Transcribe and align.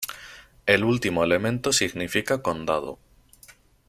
El 0.65 0.83
último 0.83 1.23
elemento 1.23 1.71
significa 1.71 2.41
condado. 2.41 2.97